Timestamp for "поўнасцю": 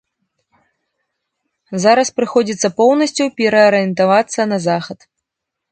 2.81-3.23